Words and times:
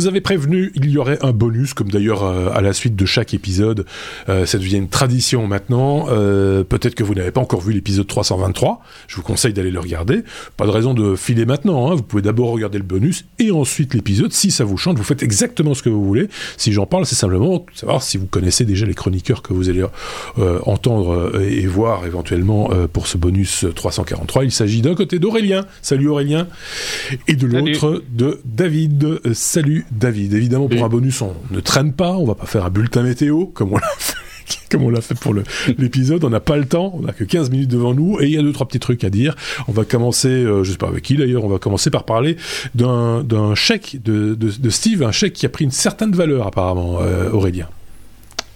vous 0.00 0.06
avez 0.06 0.22
prévenu, 0.22 0.72
il 0.76 0.88
y 0.88 0.96
aurait 0.96 1.18
un 1.22 1.32
bonus, 1.32 1.74
comme 1.74 1.90
d'ailleurs 1.90 2.24
à 2.24 2.62
la 2.62 2.72
suite 2.72 2.96
de 2.96 3.04
chaque 3.04 3.34
épisode, 3.34 3.84
ça 4.26 4.58
devient 4.58 4.78
une 4.78 4.88
tradition 4.88 5.46
maintenant. 5.46 6.06
Peut-être 6.06 6.94
que 6.94 7.04
vous 7.04 7.14
n'avez 7.14 7.30
pas 7.30 7.42
encore 7.42 7.60
vu 7.60 7.74
l'épisode 7.74 8.06
323. 8.06 8.82
Je 9.08 9.16
vous 9.16 9.22
conseille 9.22 9.52
d'aller 9.52 9.70
le 9.70 9.78
regarder. 9.78 10.22
Pas 10.56 10.64
de 10.64 10.70
raison 10.70 10.94
de 10.94 11.16
filer 11.16 11.44
maintenant. 11.44 11.90
Hein. 11.90 11.96
Vous 11.96 12.02
pouvez 12.02 12.22
d'abord 12.22 12.50
regarder 12.50 12.78
le 12.78 12.84
bonus 12.84 13.26
et 13.38 13.50
ensuite 13.50 13.92
l'épisode. 13.92 14.32
Si 14.32 14.50
ça 14.50 14.64
vous 14.64 14.78
chante, 14.78 14.96
vous 14.96 15.04
faites 15.04 15.22
exactement 15.22 15.74
ce 15.74 15.82
que 15.82 15.90
vous 15.90 16.02
voulez. 16.02 16.28
Si 16.56 16.72
j'en 16.72 16.86
parle, 16.86 17.04
c'est 17.04 17.14
simplement 17.14 17.66
savoir 17.74 18.02
si 18.02 18.16
vous 18.16 18.26
connaissez 18.26 18.64
déjà 18.64 18.86
les 18.86 18.94
chroniqueurs 18.94 19.42
que 19.42 19.52
vous 19.52 19.68
allez 19.68 19.84
entendre 20.64 21.38
et 21.42 21.66
voir 21.66 22.06
éventuellement 22.06 22.70
pour 22.90 23.06
ce 23.06 23.18
bonus 23.18 23.66
343. 23.74 24.44
Il 24.44 24.52
s'agit 24.52 24.80
d'un 24.80 24.94
côté 24.94 25.18
d'Aurélien. 25.18 25.66
Salut 25.82 26.08
Aurélien. 26.08 26.48
Et 27.28 27.34
de 27.34 27.46
l'autre 27.46 28.02
de 28.10 28.40
David. 28.46 29.20
Salut 29.34 29.84
David. 29.90 30.34
Évidemment, 30.34 30.68
pour 30.68 30.84
un 30.84 30.88
bonus, 30.88 31.20
on 31.22 31.34
ne 31.50 31.60
traîne 31.60 31.92
pas. 31.92 32.12
On 32.12 32.24
va 32.24 32.34
pas 32.34 32.46
faire 32.46 32.64
un 32.64 32.70
bulletin 32.70 33.02
météo 33.02 33.46
comme 33.46 33.72
on 33.72 33.76
l'a 33.76 33.90
fait 33.98 34.14
comme 34.70 34.82
on 34.82 34.90
l'a 34.90 35.00
fait 35.00 35.14
pour 35.14 35.34
l'épisode. 35.78 36.24
On 36.24 36.30
n'a 36.30 36.40
pas 36.40 36.56
le 36.56 36.64
temps, 36.64 36.92
on 36.96 37.02
n'a 37.02 37.12
que 37.12 37.24
15 37.24 37.50
minutes 37.50 37.70
devant 37.70 37.94
nous 37.94 38.20
et 38.20 38.26
il 38.26 38.32
y 38.32 38.38
a 38.38 38.42
deux 38.42 38.52
trois 38.52 38.66
petits 38.66 38.80
trucs 38.80 39.04
à 39.04 39.10
dire. 39.10 39.36
On 39.68 39.72
va 39.72 39.84
commencer, 39.84 40.28
euh, 40.28 40.64
je 40.64 40.72
sais 40.72 40.78
pas 40.78 40.88
avec 40.88 41.02
qui 41.02 41.16
d'ailleurs, 41.16 41.44
on 41.44 41.48
va 41.48 41.58
commencer 41.58 41.90
par 41.90 42.04
parler 42.04 42.36
d'un 42.74 43.54
chèque 43.54 43.98
de, 44.02 44.34
de, 44.34 44.70
Steve, 44.70 45.02
un 45.02 45.12
chèque 45.12 45.34
qui 45.34 45.46
a 45.46 45.48
pris 45.48 45.64
une 45.64 45.70
certaine 45.70 46.12
valeur 46.12 46.46
apparemment, 46.46 47.00
euh, 47.00 47.30
Aurélien. 47.30 47.68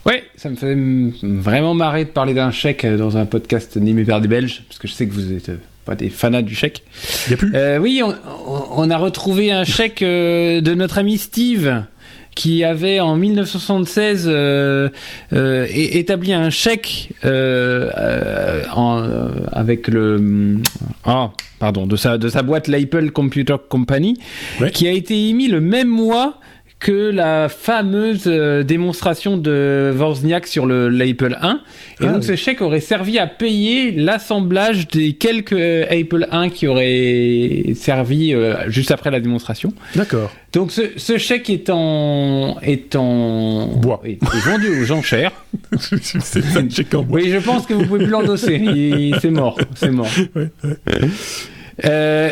Ouais, 0.07 0.25
ça 0.37 0.51
me 0.51 0.57
fait 0.57 0.77
vraiment 1.23 1.75
marrer 1.75 2.05
de 2.05 2.11
parler 2.11 2.35
d'un 2.35 2.51
chèque 2.51 2.85
dans 2.85 3.17
un 3.17 3.25
podcast 3.25 3.77
animé 3.77 4.05
par 4.05 4.21
des 4.21 4.29
Belges, 4.29 4.63
parce 4.69 4.79
que 4.79 4.87
je 4.87 4.93
sais 4.93 5.07
que 5.07 5.15
vous 5.15 5.33
êtes 5.33 5.49
euh, 5.49 5.57
pas 5.85 5.95
des 5.95 6.11
fanats 6.11 6.43
du 6.43 6.55
chèque. 6.55 6.83
Il 7.27 7.31
y 7.31 7.35
a 7.35 7.37
plus. 7.37 7.53
Euh, 7.55 7.79
oui, 7.79 8.03
on, 8.47 8.91
a 8.91 8.97
retrouvé 8.97 9.53
un 9.53 9.65
chèque 9.65 10.03
euh, 10.03 10.61
de 10.61 10.75
notre 10.75 10.99
ami 10.99 11.19
Steve 11.19 11.85
qui 12.35 12.65
avait 12.65 12.99
en 12.99 13.15
1976 13.15 14.29
établi 15.33 16.33
un 16.33 16.51
chèque 16.51 17.11
en, 17.23 19.09
avec 19.53 19.87
le 19.87 20.57
ah 21.05 21.31
pardon 21.61 21.87
de 21.87 21.95
sa 21.95 22.19
de 22.19 22.29
sa 22.29 22.43
boîte 22.43 22.67
l'Apple 22.67 23.13
Computer 23.13 23.55
Company 23.69 24.19
qui 24.73 24.89
a 24.89 24.91
été 24.91 25.29
émis 25.29 25.47
le 25.47 25.61
même 25.61 25.87
mois 25.87 26.41
que 26.81 27.11
la 27.11 27.49
fameuse 27.49 28.25
euh, 28.27 28.63
démonstration 28.63 29.39
de 29.39 29.91
Wozniak 29.97 30.47
sur 30.47 30.67
le 30.67 30.89
l'Apple 30.91 31.37
1. 31.41 31.53
Et 31.53 31.59
ah 32.01 32.13
donc 32.13 32.25
ce 32.25 32.37
chèque 32.37 32.61
aurait 32.61 32.81
servi 32.81 33.19
à 33.19 33.27
payer 33.27 33.91
l'assemblage 33.93 34.89
des 34.89 35.15
quelques 35.15 35.53
euh, 35.53 35.87
Apple 35.91 36.27
1 36.31 36.51
qui 36.51 36.67
auraient 36.67 37.73
servi 37.75 38.35
euh, 38.35 38.69
juste 38.69 38.91
après 38.91 39.11
la 39.11 39.21
démonstration. 39.21 39.73
D'accord. 39.95 40.31
Donc 40.53 40.73
ce, 40.73 41.19
chèque 41.19 41.49
est 41.49 41.71
en 41.71 42.59
est 42.61 42.95
en 42.97 43.69
bois, 43.69 44.03
est, 44.05 44.23
vendu 44.23 44.83
aux 44.83 44.93
enchères. 44.93 45.33
c'est 45.81 46.57
un 46.57 46.69
chèque 46.69 46.95
en 46.95 47.03
bois. 47.03 47.21
Oui, 47.21 47.31
je 47.31 47.39
pense 47.39 47.67
que 47.67 47.73
vous 47.75 47.87
pouvez 47.87 48.05
plus 48.05 48.13
l'endosser. 48.13 49.13
C'est 49.21 49.31
mort, 49.31 49.59
c'est 49.75 49.91
mort. 49.91 50.11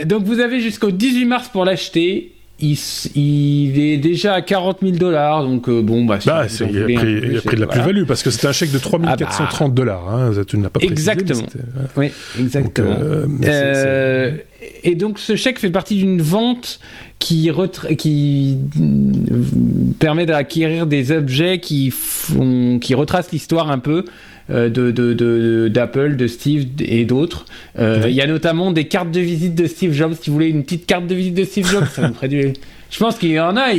donc 0.04 0.24
vous 0.24 0.40
avez 0.40 0.60
jusqu'au 0.60 0.90
18 0.90 1.24
mars 1.24 1.48
pour 1.48 1.64
l'acheter 1.64 2.32
il, 2.62 3.78
est 3.80 3.96
déjà 3.98 4.34
à 4.34 4.42
40 4.42 4.78
000 4.82 4.96
dollars, 4.96 5.44
donc 5.44 5.68
euh, 5.68 5.82
bon, 5.82 6.04
bah, 6.04 6.18
bah 6.24 6.46
il, 6.60 6.78
a 6.78 6.84
pris, 6.84 7.56
de 7.56 7.60
la 7.60 7.66
plus-value 7.66 8.04
parce 8.04 8.22
que 8.22 8.30
c'était 8.30 8.46
un 8.46 8.52
chèque 8.52 8.70
de 8.70 8.78
3 8.78 9.00
430 9.00 9.60
ah 9.60 9.64
bah. 9.64 9.68
dollars. 9.74 10.08
Hein, 10.08 10.30
tu 10.46 10.56
ne 10.56 10.62
l'as 10.62 10.70
pas 10.70 10.80
Exactement. 10.80 11.42
oui, 11.96 12.10
exactement. 12.38 12.96
Euh, 13.00 13.26
euh, 13.44 14.36
et 14.84 14.94
donc 14.94 15.18
ce 15.18 15.34
chèque 15.34 15.58
fait 15.58 15.70
partie 15.70 15.96
d'une 15.96 16.22
vente 16.22 16.78
qui, 17.18 17.50
qui 17.98 18.58
permet 19.98 20.26
d'acquérir 20.26 20.86
des 20.86 21.10
objets 21.12 21.58
qui, 21.58 21.90
font, 21.90 22.78
qui 22.78 22.94
retracent 22.94 23.32
l'histoire 23.32 23.70
un 23.70 23.78
peu 23.78 24.04
euh, 24.52 24.68
de, 24.68 25.68
d'Apple, 25.68 26.16
de, 26.16 26.26
Steve 26.26 26.66
et 26.80 27.04
d'autres. 27.04 27.46
Euh, 27.78 28.02
il 28.06 28.14
y 28.14 28.20
a 28.20 28.26
notamment 28.26 28.70
des 28.70 28.84
cartes 28.84 29.10
de 29.10 29.20
visite 29.20 29.54
de 29.54 29.66
Steve 29.66 29.92
Jobs. 29.92 30.14
Si 30.20 30.30
vous 30.30 30.34
voulez 30.34 30.48
une 30.48 30.62
petite 30.62 30.86
carte 30.86 31.06
de 31.06 31.14
visite 31.14 31.34
de 31.34 31.44
Steve 31.44 31.66
Jobs, 31.70 31.86
ça 31.86 32.08
me 32.08 32.14
ferait 32.14 32.28
du... 32.28 32.52
Je 32.92 32.98
pense 32.98 33.16
qu'il 33.16 33.30
y 33.30 33.40
en 33.40 33.56
a, 33.56 33.72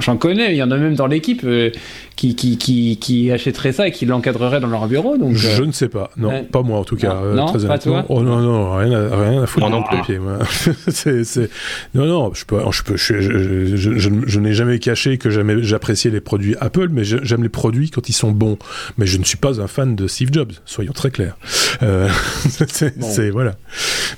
j'en 0.00 0.16
connais, 0.16 0.52
il 0.52 0.56
y 0.56 0.62
en 0.62 0.72
a 0.72 0.76
même 0.76 0.96
dans 0.96 1.06
l'équipe 1.06 1.42
euh, 1.44 1.70
qui, 2.16 2.34
qui, 2.34 2.58
qui, 2.58 2.98
qui 2.98 3.30
achèteraient 3.30 3.72
ça 3.72 3.86
et 3.86 3.92
qui 3.92 4.06
l'encadreraient 4.06 4.58
dans 4.58 4.66
leur 4.66 4.88
bureau. 4.88 5.16
Donc, 5.16 5.36
je 5.36 5.62
ne 5.62 5.70
sais 5.70 5.88
pas, 5.88 6.10
non, 6.16 6.44
pas 6.44 6.62
moi 6.62 6.80
en 6.80 6.84
tout 6.84 6.96
cas. 6.96 7.14
Non, 7.32 7.46
très 7.46 7.68
pas 7.68 7.78
toi 7.78 8.04
oh, 8.08 8.22
non, 8.22 8.40
non, 8.40 8.76
rien 8.76 8.92
à, 8.92 9.16
rien 9.16 9.42
à 9.44 9.46
foutre 9.46 9.68
moi 9.68 9.78
non 9.78 9.84
plus. 9.84 10.02
Pied, 10.02 10.18
c'est, 10.88 11.22
c'est... 11.22 11.48
Non, 11.94 12.06
non, 12.06 12.34
je, 12.34 12.44
peux, 12.44 12.58
je, 12.72 12.82
peux, 12.82 12.96
je, 12.96 13.20
je, 13.20 13.76
je, 13.76 14.10
je 14.26 14.40
n'ai 14.40 14.52
jamais 14.52 14.80
caché 14.80 15.16
que 15.16 15.30
j'appréciais 15.30 16.10
les 16.10 16.20
produits 16.20 16.56
Apple, 16.60 16.88
mais 16.90 17.04
j'aime 17.04 17.44
les 17.44 17.48
produits 17.48 17.90
quand 17.90 18.08
ils 18.08 18.14
sont 18.14 18.32
bons. 18.32 18.58
Mais 18.98 19.06
je 19.06 19.16
ne 19.16 19.24
suis 19.24 19.38
pas 19.38 19.60
un 19.60 19.68
fan 19.68 19.94
de 19.94 20.08
Steve 20.08 20.30
Jobs, 20.32 20.52
soyons 20.66 20.92
très 20.92 21.12
clairs. 21.12 21.36
Euh, 21.84 22.08
c'est, 22.68 23.30
voilà. 23.30 23.54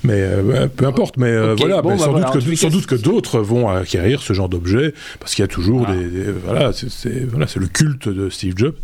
Mais 0.04 0.22
euh, 0.22 0.68
peu 0.74 0.86
importe, 0.86 1.18
mais 1.18 1.30
euh, 1.30 1.54
voilà, 1.58 1.82
bah, 1.82 1.96
sans, 1.98 2.12
doute 2.12 2.32
que, 2.32 2.56
sans 2.56 2.70
doute 2.70 2.86
que 2.86 2.94
d'autres 2.94 3.41
vont 3.42 3.68
acquérir 3.68 4.22
ce 4.22 4.32
genre 4.32 4.48
d'objet 4.48 4.94
parce 5.20 5.34
qu'il 5.34 5.42
y 5.42 5.44
a 5.44 5.48
toujours 5.48 5.86
des, 5.86 6.30
voilà, 6.44 6.72
c'est 6.72 7.24
voilà, 7.24 7.46
c'est 7.46 7.60
le 7.60 7.66
culte 7.66 8.08
de 8.08 8.30
Steve 8.30 8.54
Jobs. 8.56 8.76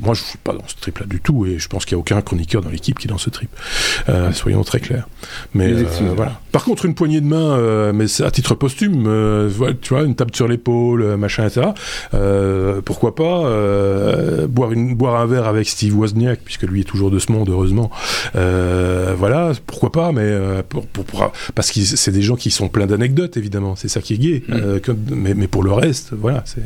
Moi, 0.00 0.14
je 0.14 0.22
suis 0.22 0.38
pas 0.38 0.52
dans 0.52 0.66
ce 0.66 0.74
trip-là 0.80 1.06
du 1.06 1.20
tout 1.20 1.46
et 1.46 1.58
je 1.58 1.68
pense 1.68 1.84
qu'il 1.84 1.92
y 1.92 1.94
a 1.96 1.98
aucun 1.98 2.20
chroniqueur 2.22 2.62
dans 2.62 2.70
l'équipe 2.70 2.98
qui 2.98 3.06
est 3.06 3.10
dans 3.10 3.18
ce 3.18 3.30
trip. 3.30 3.50
Euh, 4.08 4.32
soyons 4.32 4.62
très 4.64 4.80
clairs. 4.80 5.08
Mais 5.54 5.72
euh, 5.72 5.84
voilà. 6.14 6.40
Par 6.52 6.64
contre, 6.64 6.84
une 6.84 6.94
poignée 6.94 7.20
de 7.20 7.26
main, 7.26 7.58
euh, 7.58 7.92
mais 7.92 8.06
à 8.22 8.30
titre 8.30 8.54
posthume, 8.54 9.04
tu 9.80 9.94
vois, 9.94 10.02
une 10.02 10.14
table 10.14 10.34
sur 10.34 10.48
l'épaule, 10.48 11.16
machin, 11.16 11.46
etc. 11.46 11.68
pourquoi 12.84 13.14
pas 13.14 13.24
boire 14.48 14.72
une 14.72 14.94
boire 14.94 15.20
un 15.20 15.26
verre 15.26 15.46
avec 15.46 15.68
Steve 15.68 15.96
Wozniak 15.96 16.40
puisque 16.44 16.62
lui 16.62 16.80
est 16.80 16.84
toujours 16.84 17.10
de 17.10 17.18
ce 17.18 17.32
monde, 17.32 17.48
heureusement. 17.48 17.90
voilà, 18.34 19.52
pourquoi 19.66 19.92
pas, 19.92 20.12
mais 20.12 20.62
pour, 20.68 20.86
pour, 20.86 21.32
parce 21.54 21.70
que 21.70 21.80
c'est 21.80 22.12
des 22.12 22.22
gens 22.22 22.36
qui 22.36 22.50
sont 22.50 22.68
pleins 22.68 22.86
d'anecdotes, 22.86 23.36
évidemment. 23.36 23.76
C'est 23.76 23.88
ça 23.88 24.00
qui 24.00 24.14
est 24.14 24.18
gay. 24.18 24.42
Mm. 24.48 24.92
mais, 25.10 25.34
mais 25.34 25.46
pour 25.46 25.62
le 25.62 25.72
reste, 25.72 26.12
voilà, 26.12 26.42
c'est 26.46 26.62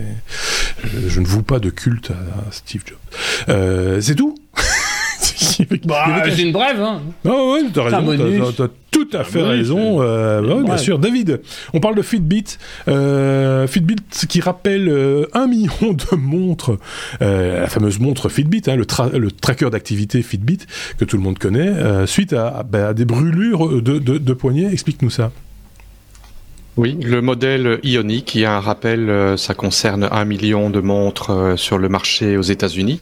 je, 1.08 1.20
ne 1.20 1.26
voue 1.26 1.42
pas 1.42 1.58
de 1.58 1.70
culte 1.70 2.10
à 2.10 2.52
Steve 2.52 2.82
Jobs. 2.86 2.98
Euh, 3.48 4.00
c'est 4.00 4.14
tout 4.14 4.34
bah, 5.84 6.22
c'est 6.30 6.42
une 6.42 6.52
brève, 6.52 6.80
hein. 6.80 7.02
Ah 7.24 7.30
ouais, 7.30 7.60
t'as 7.72 7.84
raison, 7.84 8.52
t'as, 8.56 8.68
tout 8.90 9.08
à 9.12 9.24
fait 9.24 9.42
raison. 9.42 10.02
Euh, 10.02 10.62
bien 10.62 10.76
sûr, 10.76 10.98
David. 10.98 11.40
On 11.74 11.80
parle 11.80 11.94
de 11.94 12.02
Fitbit, 12.02 12.44
euh, 12.88 13.66
Fitbit 13.66 13.96
qui 14.28 14.40
rappelle 14.40 14.88
euh, 14.88 15.26
un 15.34 15.46
million 15.46 15.92
de 15.92 16.16
montres, 16.16 16.78
la 17.20 17.66
fameuse 17.68 17.98
montre 17.98 18.28
Fitbit, 18.28 18.62
hein, 18.66 18.76
le, 18.76 18.86
le, 19.18 19.30
tracker 19.30 19.70
d'activité 19.70 20.22
Fitbit 20.22 20.58
que 20.98 21.04
tout 21.04 21.16
le 21.16 21.22
monde 21.22 21.38
connaît, 21.38 22.06
suite 22.06 22.32
à, 22.32 22.64
bah, 22.68 22.88
à, 22.88 22.94
des 22.94 23.04
brûlures 23.04 23.82
de, 23.82 23.98
de, 23.98 24.18
de 24.18 24.32
poignets. 24.32 24.72
Explique-nous 24.72 25.10
ça. 25.10 25.30
Oui, 26.78 26.96
le 27.02 27.20
modèle 27.20 27.80
Ioniq, 27.82 28.24
qui 28.24 28.44
a 28.44 28.54
un 28.54 28.60
rappel, 28.60 29.10
euh, 29.10 29.36
ça 29.36 29.52
concerne 29.52 30.08
un 30.12 30.24
million 30.24 30.70
de 30.70 30.78
montres 30.78 31.30
euh, 31.30 31.56
sur 31.56 31.76
le 31.76 31.88
marché 31.88 32.36
aux 32.36 32.42
États-Unis. 32.42 33.00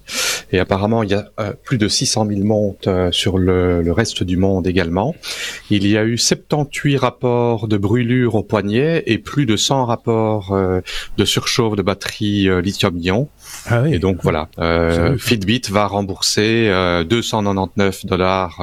Et 0.52 0.58
apparemment, 0.58 1.02
il 1.02 1.10
y 1.10 1.14
a 1.14 1.30
euh, 1.40 1.52
plus 1.62 1.78
de 1.78 1.88
600 1.88 2.26
000 2.26 2.44
montres 2.44 3.08
sur 3.12 3.38
le, 3.38 3.82
le, 3.82 3.92
reste 3.92 4.22
du 4.22 4.36
monde 4.36 4.66
également. 4.66 5.14
Il 5.70 5.86
y 5.86 5.96
a 5.96 6.04
eu 6.04 6.18
78 6.18 6.96
rapports 6.96 7.68
de 7.68 7.76
brûlure 7.76 8.34
au 8.34 8.42
poignet 8.42 9.02
et 9.06 9.18
plus 9.18 9.46
de 9.46 9.56
100 9.56 9.86
rapports 9.86 10.56
de 11.16 11.24
surchauffe 11.24 11.76
de 11.76 11.82
batterie 11.82 12.48
lithium-ion. 12.62 13.28
Ah 13.66 13.82
oui. 13.82 13.94
Et 13.94 13.98
donc 13.98 14.18
voilà, 14.22 14.48
euh, 14.58 15.16
Fitbit 15.18 15.62
va 15.70 15.86
rembourser 15.86 16.68
euh, 16.68 17.04
299 17.04 18.06
dollars, 18.06 18.60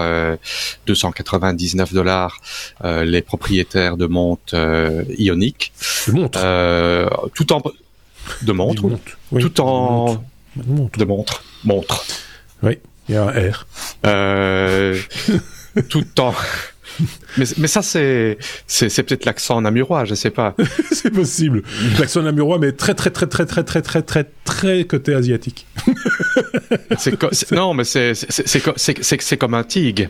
299 0.88 1.94
dollars 1.94 2.40
les 2.84 3.22
propriétaires 3.22 3.98
de 3.98 4.06
montres 4.06 4.56
ionique. 5.18 5.74
De 6.08 6.14
montre. 6.14 6.40
Euh, 6.44 7.10
tout 7.34 7.52
en 7.54 7.62
de 8.42 8.52
montre. 8.52 8.84
Tout 9.40 9.62
en 9.62 10.24
de 10.56 11.06
montre. 11.06 11.44
Montre. 11.64 12.06
Oui, 12.62 12.80
il 13.10 13.16
y 13.16 13.18
a 13.18 13.24
un 13.24 13.52
R. 13.52 13.66
Euh, 14.06 14.98
tout 15.90 16.20
en 16.20 16.34
mais, 17.38 17.46
mais, 17.58 17.68
ça, 17.68 17.82
c'est, 17.82 18.38
c'est, 18.68 19.04
peut-être 19.04 19.26
l'accent 19.26 19.60
namurois, 19.62 20.06
je 20.06 20.16
sais 20.16 20.30
pas. 20.30 20.56
c'est 20.92 21.12
possible. 21.12 21.64
L'accent 22.00 22.22
namurois, 22.22 22.60
mais 22.60 22.72
très, 22.72 22.94
très, 22.94 23.10
très, 23.10 23.26
très, 23.28 23.46
très, 23.46 23.64
très, 23.64 23.82
très, 23.82 24.02
très, 24.02 24.26
très 24.44 24.84
côté 24.86 25.14
asiatique. 25.14 25.66
c'est, 26.98 27.52
non, 27.52 27.74
mais 27.74 27.84
c'est, 27.84 28.14
c'est, 28.14 29.38
comme 29.38 29.54
un 29.54 29.64
tigre. 29.64 30.08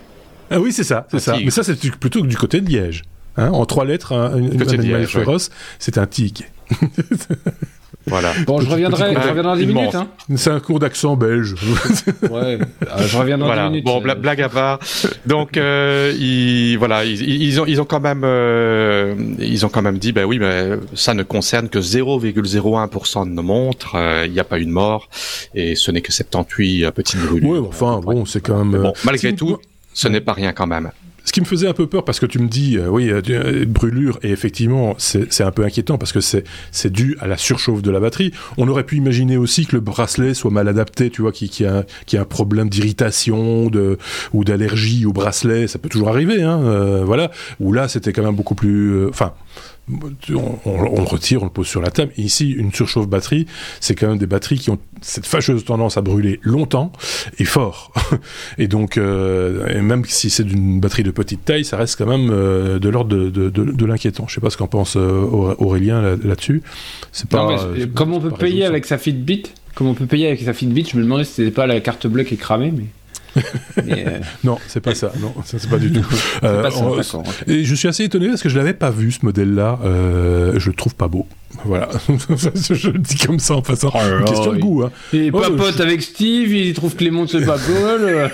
Ah 0.50 0.60
oui, 0.60 0.74
c'est 0.74 0.84
ça, 0.84 1.08
c'est 1.10 1.20
ça. 1.20 1.38
Mais 1.44 1.52
ça, 1.52 1.64
c'est 1.64 1.80
plutôt 1.98 2.22
du 2.22 2.36
côté 2.36 2.62
de 2.62 2.70
Liège. 2.70 3.04
Hein, 3.38 3.50
en 3.50 3.66
trois 3.66 3.86
lettres, 3.86 4.12
un, 4.12 4.60
animal 4.60 5.08
féroce, 5.08 5.50
c'est 5.80 5.98
un 5.98 6.06
tigre. 6.06 6.44
Voilà. 8.08 8.34
Bon, 8.46 8.60
je 8.60 8.70
reviendrai, 8.70 9.14
je 9.14 9.18
reviendrai 9.30 9.44
dans 9.44 9.56
10 9.56 9.64
immense. 9.64 9.76
minutes. 9.94 9.96
Hein. 9.96 10.08
C'est 10.36 10.50
un 10.50 10.60
cours 10.60 10.80
d'accent 10.80 11.16
belge. 11.16 11.56
Ouais, 12.30 12.58
euh, 12.60 13.08
je 13.08 13.18
reviens 13.18 13.38
dans 13.38 13.46
Voilà. 13.46 13.64
10 13.66 13.70
minutes. 13.70 13.86
Bon, 13.86 14.02
bla- 14.02 14.16
blague 14.16 14.42
à 14.42 14.50
part. 14.50 14.80
Donc, 15.26 15.56
euh, 15.58 16.14
ils, 16.20 16.76
voilà, 16.78 17.06
ils, 17.06 17.22
ils 17.44 17.60
ont, 17.62 17.66
ils 17.66 17.80
ont 17.82 17.86
quand 17.86 18.00
même, 18.00 18.24
euh, 18.24 19.16
ils 19.40 19.66
ont 19.66 19.70
quand 19.70 19.82
même 19.82 19.98
dit, 20.00 20.12
ben 20.12 20.26
oui, 20.26 20.40
mais 20.40 20.72
ça 20.96 21.14
ne 21.14 21.24
concerne 21.24 21.70
que 21.70 21.80
0,01% 21.80 23.26
de 23.26 23.32
nos 23.32 23.42
montres. 23.44 23.96
euh, 23.96 24.24
Il 24.26 24.32
n'y 24.34 24.40
a 24.40 24.44
pas 24.44 24.60
eu 24.60 24.66
de 24.66 24.72
mort 24.72 25.10
et 25.56 25.76
ce 25.76 25.92
n'est 25.92 26.02
que 26.02 26.12
78 26.12 26.92
petites 26.92 27.20
brûlures. 27.22 27.50
ouais, 27.50 27.60
enfin, 27.68 28.00
bon, 28.04 28.26
c'est 28.26 28.42
quand 28.42 28.64
même. 28.64 28.76
Euh, 28.80 28.84
bon, 28.84 28.94
malgré 29.06 29.34
tout, 29.36 29.58
ce 29.94 30.08
n'est 30.08 30.22
pas 30.22 30.34
rien 30.34 30.52
quand 30.54 30.68
même. 30.68 30.92
Ce 31.26 31.32
qui 31.32 31.40
me 31.40 31.46
faisait 31.46 31.68
un 31.68 31.74
peu 31.74 31.88
peur 31.88 32.04
parce 32.04 32.20
que 32.20 32.26
tu 32.26 32.40
me 32.40 32.48
dis 32.48 32.78
euh, 32.78 32.90
oui 32.90 33.10
euh, 33.10 33.22
euh, 33.30 33.66
brûlure 33.66 34.20
et 34.24 34.32
effectivement 34.32 34.96
c'est 34.98 35.42
un 35.42 35.52
peu 35.52 35.64
inquiétant 35.64 35.98
parce 35.98 36.12
que 36.12 36.20
c'est 36.20 36.44
dû 36.92 37.16
à 37.20 37.28
la 37.28 37.38
surchauffe 37.38 37.82
de 37.82 37.92
la 37.92 38.00
batterie. 38.00 38.32
On 38.58 38.68
aurait 38.68 38.84
pu 38.84 38.98
imaginer 38.98 39.38
aussi 39.38 39.66
que 39.66 39.76
le 39.76 39.82
bracelet 39.82 40.34
soit 40.34 40.52
mal 40.52 40.68
adapté, 40.68 41.10
tu 41.10 41.22
vois, 41.22 41.32
qui 41.32 41.50
qui 41.50 41.66
a 41.66 41.86
qui 42.06 42.18
a 42.18 42.22
un 42.22 42.26
problème 42.26 42.70
d'irritation 42.70 43.70
ou 44.34 44.44
d'allergie 44.44 45.06
au 45.06 45.14
bracelet, 45.14 45.68
ça 45.68 45.80
peut 45.80 45.90
toujours 45.90 46.10
arriver, 46.10 46.42
hein, 46.44 46.62
euh, 46.64 47.04
voilà. 47.06 47.32
Ou 47.60 47.74
là 47.74 47.88
c'était 47.88 48.14
quand 48.14 48.24
même 48.24 48.36
beaucoup 48.36 48.56
plus, 48.56 48.92
euh, 48.92 49.10
enfin. 49.10 49.34
On, 49.90 50.58
on- 50.66 51.04
retire, 51.06 51.42
on 51.42 51.46
le 51.46 51.52
pose 51.52 51.68
sur 51.68 51.82
la 51.82 51.92
table. 51.92 52.12
Et 52.18 52.22
ici, 52.22 52.52
une 52.52 52.72
surchauffe 52.74 53.08
batterie, 53.08 53.46
c'est 53.80 53.96
quand 53.96 54.08
même 54.08 54.18
des 54.18 54.26
batteries 54.28 54.58
qui 54.60 54.70
ont 54.70 54.80
cette 55.02 55.26
fâcheuse 55.26 55.66
tendance 55.66 55.98
à 55.98 56.02
brûler 56.02 56.40
longtemps 56.44 56.92
et 57.40 57.44
fort. 57.46 57.92
et 58.58 58.68
donc, 58.68 58.98
euh, 58.98 59.68
et 59.68 59.82
même 59.82 60.06
si 60.06 60.30
c'est 60.30 60.44
d'une 60.46 60.80
batterie 60.80 61.04
de 61.04 61.12
petite 61.12 61.44
taille, 61.44 61.66
ça 61.66 61.78
reste 61.78 61.98
quand 61.98 62.06
même 62.08 62.30
euh, 62.32 62.80
de 62.80 62.90
l'ordre 62.90 63.10
de, 63.16 63.30
de, 63.30 63.50
de, 63.50 63.64
de 63.72 63.86
l'inquiétant. 63.86 64.26
Je 64.28 64.36
sais 64.36 64.42
pas 64.42 64.50
ce 64.50 64.58
qu'en 64.58 64.68
pense 64.68 64.96
euh, 64.96 65.00
Auré- 65.32 65.56
Aurélien 65.60 66.02
là- 66.02 66.16
là-dessus. 66.24 66.62
c'est 67.12 67.28
pas. 67.28 67.44
Non, 67.46 67.58
comme 67.94 68.14
on 68.14 68.20
peut 68.22 68.32
payer 68.32 68.66
avec 68.66 68.86
sa 68.86 68.98
Fitbit, 68.98 69.44
comme 69.76 69.88
on 69.88 69.94
peut 69.94 70.06
payer 70.06 70.28
avec 70.28 70.42
sa 70.42 70.54
Fitbit, 70.54 70.86
je 70.92 70.98
me 70.98 71.04
demandais 71.04 71.26
si 71.26 71.34
c'était 71.34 71.52
pas 71.52 71.68
la 71.68 71.80
carte 71.82 72.08
bleue 72.08 72.24
qui 72.24 72.36
est 72.36 72.38
cramée, 72.38 72.72
mais. 72.76 72.86
mais, 73.86 74.06
euh, 74.08 74.20
Non, 74.44 74.58
c'est 74.68 74.80
pas 74.80 74.94
ça. 74.96 75.12
Non, 75.20 75.34
ça 75.46 75.58
c'est 75.60 75.70
pas 75.70 75.78
du 75.80 75.92
tout. 75.92 76.06
Euh, 76.44 76.62
pas 76.62 76.72
ça, 76.72 76.78
on- 76.80 76.96
d'accord, 76.96 77.22
ok. 77.22 77.44
Et 77.48 77.64
je 77.64 77.76
suis 77.76 77.88
assez 77.88 78.04
étonné 78.04 78.28
parce 78.30 78.42
que 78.42 78.50
je 78.50 78.58
l'avais 78.58 78.74
pas 78.74 78.92
vu 78.92 79.12
ce 79.12 79.26
modèle-là. 79.26 79.80
Euh, 79.84 80.54
je 80.60 80.70
le 80.70 80.76
trouve 80.76 80.96
pas 80.96 81.08
beau. 81.08 81.28
Voilà, 81.66 81.90
je 82.72 82.90
le 82.90 83.00
dis 83.00 83.18
comme 83.18 83.40
ça 83.40 83.56
en 83.56 83.62
passant. 83.62 83.92
Oh 83.94 84.00
Une 84.20 84.26
question 84.26 84.52
de 84.52 84.56
oui. 84.56 84.62
goût. 84.62 84.84
Hein. 84.84 84.92
Il 85.14 85.30
Oh, 85.34 85.40
papote 85.40 85.80
avec 85.82 86.02
Steve, 86.02 86.52
il 86.54 86.74
trouve 86.74 86.96
que 86.96 87.04
les 87.04 87.12
montres 87.12 87.32
c'est 87.32 87.46
pas 87.46 87.58
cool. 87.66 88.30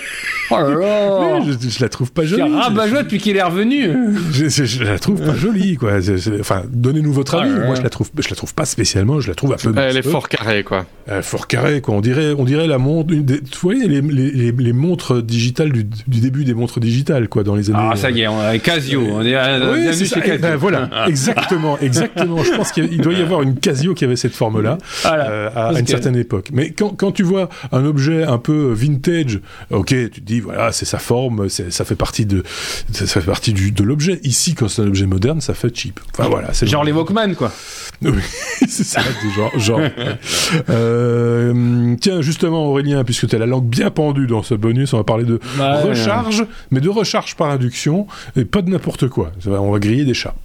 Oh 0.51 0.55
là 0.55 0.69
là 0.69 1.39
Oui, 1.41 1.57
je, 1.61 1.69
je 1.69 1.79
la 1.81 1.89
trouve 1.89 2.11
pas 2.11 2.25
jolie. 2.25 2.41
un 2.41 2.59
rabat-joie 2.59 3.03
depuis 3.03 3.17
qu'il 3.19 3.35
est 3.37 3.41
revenu. 3.43 3.89
Je, 4.31 4.47
je- 4.49 4.63
je 4.65 4.83
la 4.83 4.97
trouve 4.99 5.21
pas 5.21 5.35
jolie, 5.35 5.75
quoi. 5.75 5.93
Enfin, 6.39 6.63
donnez-nous 6.71 7.11
votre 7.13 7.35
Ah 7.35 7.41
avis. 7.43 7.51
Moi, 7.51 7.75
je 7.75 7.81
la 7.81 7.89
trouve, 7.89 8.09
je 8.17 8.29
la 8.29 8.35
trouve 8.35 8.53
pas 8.53 8.65
spécialement. 8.65 9.19
Je 9.19 9.27
la 9.27 9.35
trouve 9.35 9.53
un 9.53 9.57
peu. 9.57 9.73
Elle 9.77 9.97
est 9.97 10.01
fort 10.01 10.29
carrée, 10.29 10.63
quoi. 10.63 10.85
Euh, 11.09 11.21
fort 11.21 11.47
carré, 11.47 11.81
quoi. 11.81 11.95
On 11.95 12.01
dirait, 12.01 12.33
on 12.37 12.43
dirait 12.45 12.67
la 12.67 12.77
montre. 12.77 13.13
Une 13.13 13.25
des, 13.25 13.35
vous 13.37 13.41
voyez 13.61 13.87
les, 13.87 14.01
les, 14.01 14.31
les, 14.31 14.51
les 14.51 14.73
montres 14.73 15.21
digitales 15.23 15.71
du, 15.71 15.83
du 16.07 16.19
début 16.19 16.43
des 16.45 16.53
montres 16.53 16.79
digitales, 16.79 17.27
quoi, 17.27 17.43
dans 17.43 17.55
les 17.55 17.69
années. 17.69 17.79
Ah, 17.91 17.95
ça 17.95 18.11
y 18.11 18.21
est, 18.21 18.27
on 18.27 18.39
a 18.39 18.57
Casio. 18.59 19.01
On 19.11 19.21
est 19.21 19.35
oui, 19.35 19.93
ça. 20.07 20.19
ben, 20.19 20.21
Casio. 20.39 20.57
voilà, 20.59 20.89
exactement, 21.07 21.77
exactement. 21.79 22.43
Je 22.43 22.51
pense 22.55 22.71
qu'il 22.71 22.99
doit 23.01 23.13
y 23.13 23.21
avoir 23.21 23.41
une 23.41 23.55
Casio 23.55 23.93
qui 23.93 24.05
avait 24.05 24.15
cette 24.15 24.33
forme-là 24.35 24.77
Voilà. 25.03 25.29
euh, 25.29 25.49
à, 25.55 25.71
une 25.73 25.83
que- 25.85 25.89
certaine 25.91 26.15
époque. 26.15 26.49
Mais 26.53 26.71
quand, 26.71 26.89
quand 26.89 27.11
tu 27.11 27.23
vois 27.23 27.49
un 27.71 27.85
objet 27.85 28.23
un 28.23 28.37
peu 28.37 28.71
vintage, 28.73 29.39
ok, 29.71 29.87
tu 29.87 30.09
te 30.09 30.19
dis 30.21 30.38
voilà, 30.39 30.71
c'est 30.71 30.85
sa 30.85 30.99
forme, 30.99 31.49
ça 31.49 31.85
fait 31.85 31.95
partie 31.95 32.25
de, 32.25 32.43
ça, 32.91 33.05
fait 33.07 33.21
partie 33.21 33.53
du, 33.53 33.71
de 33.71 33.83
l'objet. 33.83 34.19
Ici, 34.23 34.55
quand 34.55 34.67
c'est 34.67 34.81
un 34.81 34.87
objet 34.87 35.05
moderne, 35.05 35.41
ça 35.41 35.53
fait 35.53 35.75
cheap. 35.75 35.99
Enfin 36.13 36.29
voilà, 36.29 36.53
c'est 36.53 36.67
Genre 36.67 36.83
les 36.83 36.91
Walkman, 36.91 37.35
quoi. 37.35 37.51
oui, 38.01 38.21
c'est 38.67 38.83
ça, 38.83 39.01
genre. 39.35 39.59
genre 39.59 39.79
ouais. 39.79 39.93
Euh, 40.69 41.95
tiens, 41.99 42.21
justement, 42.21 42.67
Aurélien, 42.67 43.03
puisque 43.03 43.27
tu 43.27 43.35
as 43.35 43.39
la 43.39 43.45
langue 43.45 43.65
bien 43.67 43.89
pendue 43.89 44.27
dans 44.27 44.43
ce 44.43 44.53
bonus, 44.53 44.93
on 44.93 44.97
va 44.97 45.03
parler 45.03 45.25
de 45.25 45.39
Bah, 45.57 45.83
ouais. 45.83 45.89
recharge, 45.89 46.45
mais 46.71 46.79
de 46.79 46.89
recharge 46.89 47.35
par 47.35 47.49
induction, 47.49 48.07
et 48.35 48.45
pas 48.45 48.61
de 48.61 48.69
n'importe 48.69 49.07
quoi. 49.07 49.31
On 49.45 49.71
va 49.71 49.79
griller 49.79 50.05
des 50.05 50.13
chats. 50.13 50.35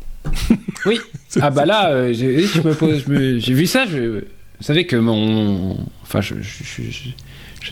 Oui. 0.87 0.99
Ah 1.41 1.51
bah 1.51 1.67
là, 1.67 1.91
euh, 1.91 2.13
je 2.15 2.61
me 2.61 2.75
pose, 2.75 3.03
j'ai 3.09 3.55
vu 3.55 3.67
ça. 3.67 3.87
Je, 3.91 4.23
savez 4.65 4.87
que 4.87 4.97
mon, 4.97 5.77
enfin, 6.03 6.21
je, 6.21 6.35
je- 6.41 6.65
je- 6.65 6.91
je- 6.91 7.11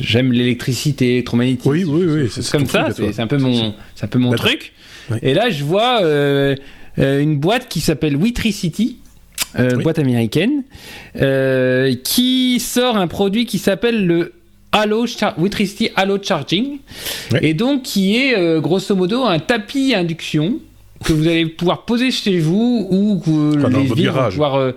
j'aime 0.01 0.33
l'électricité 0.33 1.13
électromagnétique. 1.15 1.67
Oui, 1.71 1.85
oui, 1.85 2.05
oui, 2.07 2.29
c'est 2.31 2.49
comme 2.51 2.67
ça. 2.67 2.89
C'est 2.95 3.21
un 3.21 3.27
peu 3.27 3.39
mon, 3.39 3.75
un 4.01 4.07
peu 4.07 4.19
mon 4.19 4.33
truc. 4.33 4.73
Oui. 5.11 5.19
Et 5.23 5.35
là, 5.35 5.51
je 5.51 5.65
vois 5.65 6.03
euh, 6.03 6.55
euh, 6.99 7.21
une 7.21 7.37
boîte 7.39 7.69
qui 7.69 7.81
s'appelle 7.81 8.17
Witricity. 8.17 8.99
Euh, 9.59 9.73
Oui. 9.77 9.83
boîte 9.83 9.99
américaine 9.99 10.63
euh, 11.21 11.95
qui 12.05 12.59
sort 12.59 12.97
un 12.97 13.07
produit 13.07 13.45
qui 13.45 13.59
s'appelle 13.59 14.07
le 14.07 14.33
Halo 14.73 15.07
Char- 15.07 15.39
Witricity 15.39 15.91
Halo 15.95 16.17
Charging 16.23 16.79
Oui. 17.33 17.39
et 17.43 17.53
donc 17.53 17.83
qui 17.83 18.17
est 18.17 18.61
grosso 18.63 18.95
modo 18.97 19.25
un 19.25 19.39
tapis 19.41 19.95
induction 19.95 20.59
que 21.05 21.13
vous 21.13 21.27
allez 21.27 21.45
pouvoir 21.45 21.85
poser 21.85 22.11
chez 22.11 22.39
vous 22.39 22.87
ou 22.91 23.21
que 23.23 23.59
Enfin, 23.59 23.69
les 23.79 23.93
villes 23.95 24.09
vont 24.09 24.31
pouvoir 24.31 24.73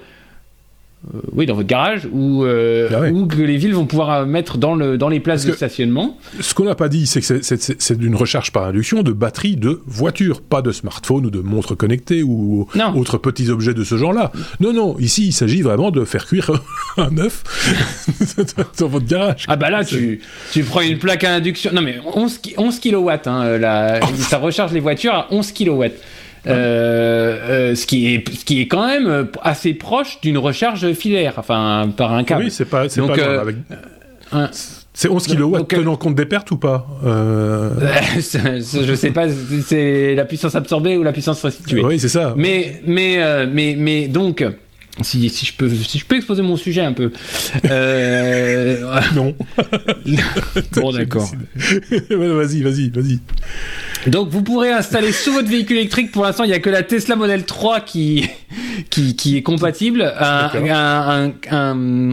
oui, 1.34 1.46
dans 1.46 1.56
votre 1.56 1.68
garage, 1.68 2.07
ou, 2.12 2.44
euh, 2.44 2.90
Ah 2.94 3.02
ouais. 3.02 3.12
ou 3.12 3.28
que 3.28 3.38
les 3.42 3.57
villes 3.57 3.74
vont 3.74 3.86
pouvoir 3.86 4.12
euh, 4.12 4.25
mettre 4.25 4.57
dans, 4.57 4.75
le, 4.75 4.98
dans 4.98 5.10
les 5.10 5.19
places 5.19 5.44
Parce 5.46 5.52
de 5.52 5.56
stationnement. 5.57 6.18
Ce 6.42 6.54
qu'on 6.54 6.66
n'a 6.66 6.75
pas 6.75 6.90
dit, 6.90 7.06
c'est 7.07 7.22
que 7.22 7.42
c'est- 7.42 7.98
d'une 7.98 8.16
recharge 8.16 8.52
par 8.52 8.66
induction 8.66 9.04
de 9.04 9.12
batterie 9.12 9.56
de 9.56 9.81
voiture, 9.86 10.42
pas 10.42 10.62
de 10.62 10.72
smartphone 10.72 11.25
ou 11.28 11.30
de 11.30 11.40
montre 11.40 11.75
connectée 11.75 12.24
ou 12.24 12.68
Non. 12.75 12.96
autres 12.98 13.18
petits 13.18 13.50
objets 13.50 13.74
de 13.74 13.84
ce 13.84 13.98
genre-là. 13.98 14.31
Non, 14.60 14.74
non, 14.74 14.98
ici, 15.00 15.28
il 15.28 15.34
s'agit 15.34 15.62
vraiment 15.62 15.92
de 15.92 16.04
faire 16.06 16.25
cuire 16.25 16.52
un 16.98 17.18
œuf 17.18 17.44
dans 18.80 18.88
votre 18.88 19.06
garage. 19.06 19.46
Ah 19.48 19.56
bah 19.56 19.69
là, 19.69 19.84
tu, 19.84 20.22
tu 20.51 20.63
prends 20.63 20.81
une 20.81 20.98
plaque 20.98 21.24
à 21.24 21.34
induction. 21.36 21.72
Non 21.74 21.81
mais 21.81 21.98
11, 22.13 22.38
ki- 22.40 22.54
11 22.58 22.80
kilowatts, 22.80 23.28
hein, 23.28 23.44
euh, 23.44 23.58
la- 23.58 24.00
ça 24.18 24.38
recharge 24.38 24.72
les 24.74 24.80
voitures 24.80 25.13
à 25.13 25.28
11 25.31 25.51
kilowatts. 25.51 25.94
Euh, 26.48 27.72
euh, 27.72 27.76
ce, 27.76 27.86
qui 27.86 28.14
est, 28.14 28.24
ce 28.36 28.46
qui 28.46 28.62
est 28.62 28.68
quand 28.68 28.86
même 28.86 29.28
assez 29.42 29.74
proche 29.74 30.20
d'une 30.22 30.38
recharge 30.38 30.92
filaire, 30.94 31.34
enfin 31.38 31.90
par 31.96 32.14
un 32.14 32.24
câble. 32.24 32.44
Oui, 32.46 32.52
c'est 32.52 32.66
pas, 32.66 32.88
c'est 32.90 33.02
pas 33.02 33.18
euh, 33.18 33.42
avec- 33.42 33.56
un- 34.32 34.50
C'est 34.94 35.10
11 35.10 35.28
kilowatts 35.28 35.60
donc, 35.62 35.74
euh, 35.74 35.78
tenant 35.78 35.96
compte 35.98 36.16
des 36.16 36.26
pertes 36.26 36.52
ou 36.52 36.58
pas 36.58 36.88
euh... 37.06 37.72
Je 38.16 38.96
sais 38.96 39.12
pas, 39.12 39.28
si 39.30 39.62
c'est 39.62 40.16
la 40.16 40.26
puissance 40.26 40.56
absorbée 40.56 40.98
ou 40.98 41.04
la 41.04 41.12
puissance 41.12 41.42
restituée. 41.44 41.84
Oui, 41.84 42.00
c'est 42.00 42.10
ça. 42.10 42.34
Mais, 42.38 42.82
mais, 42.86 43.46
mais, 43.48 43.76
mais 43.78 44.08
donc, 44.08 44.44
si, 45.02 45.30
si, 45.30 45.46
je 45.46 45.54
peux, 45.54 45.70
si 45.70 46.00
je 46.00 46.06
peux 46.06 46.16
exposer 46.16 46.42
mon 46.42 46.56
sujet 46.58 46.82
un 46.82 46.94
peu. 46.94 47.12
Euh, 47.70 49.00
Non. 49.16 49.36
bon, 50.76 50.92
d'accord. 50.92 51.30
Vas-y, 52.10 52.62
vas-y, 52.62 52.90
vas-y. 52.90 53.20
Donc, 54.10 54.30
vous 54.30 54.44
pourrez 54.44 54.72
installer 54.72 55.12
sous 55.12 55.32
votre 55.34 55.50
véhicule 55.50 55.78
électrique. 55.78 56.12
Pour 56.12 56.24
l'instant, 56.24 56.44
il 56.44 56.48
n'y 56.50 56.54
a 56.54 56.60
que 56.60 56.70
la 56.70 56.84
Tesla 56.84 57.16
Model 57.16 57.46
3 57.46 57.82
qui, 57.82 58.28
qui, 58.90 59.16
qui 59.16 59.38
est 59.38 59.42
compatible. 59.42 60.14
Un, 60.20 61.32
un, 61.52 62.12